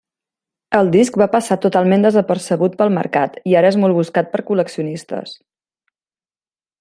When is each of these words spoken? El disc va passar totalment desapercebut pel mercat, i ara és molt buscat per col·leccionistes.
El 0.77 0.87
disc 0.95 1.19
va 1.21 1.27
passar 1.33 1.57
totalment 1.65 2.07
desapercebut 2.07 2.79
pel 2.79 2.93
mercat, 2.97 3.37
i 3.51 3.55
ara 3.61 3.73
és 3.75 3.79
molt 3.85 3.99
buscat 4.01 4.33
per 4.35 4.45
col·leccionistes. 4.51 5.37